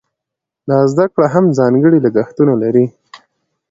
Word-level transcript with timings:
دا 0.69 0.77
زده 0.91 1.05
کړه 1.13 1.27
هم 1.33 1.45
ځانګړي 1.59 1.97
لګښتونه 2.05 2.53
لري. 2.63 2.85